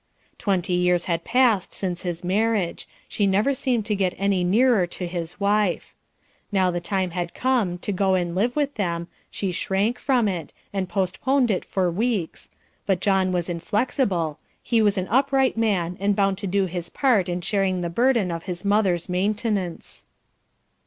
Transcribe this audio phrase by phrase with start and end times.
[0.39, 5.05] Twenty years had passed since his marriage; she never seemed to get any nearer to
[5.05, 5.93] his wife.
[6.51, 10.53] Now the time had come to go and live with them, she shrank from it,
[10.73, 12.49] and postponed it for weeks,
[12.87, 17.29] but John was inflexible, he was an upright man, and bound to do his part
[17.29, 20.07] in sharing the burden of his mother's maintenance.